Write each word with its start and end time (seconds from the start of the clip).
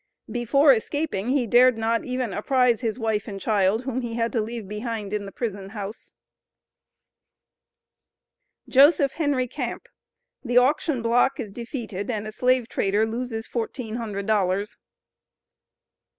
"Before 0.31 0.73
escaping," 0.73 1.29
he 1.29 1.45
"dared 1.45 1.77
not" 1.77 2.03
even 2.05 2.33
apprise 2.33 2.81
his 2.81 2.97
wife 2.97 3.27
and 3.27 3.39
child, 3.39 3.83
whom 3.83 4.01
he 4.01 4.15
had 4.15 4.31
to 4.31 4.41
leave 4.41 4.67
behind 4.67 5.13
in 5.13 5.27
the 5.27 5.31
prison 5.31 5.69
house. 5.77 6.15
JOSEPH 8.67 9.11
HENRY 9.11 9.47
CAMP. 9.49 9.83
THE 10.43 10.57
AUCTION 10.57 11.03
BLOCK 11.03 11.39
IS 11.39 11.51
DEFEATED 11.51 12.09
AND 12.09 12.25
A 12.27 12.31
SLAVE 12.31 12.67
TRADER 12.67 13.05
LOSES 13.05 13.45
FOURTEEN 13.45 13.97
HUNDRED 13.97 14.25
DOLLARS. 14.25 14.77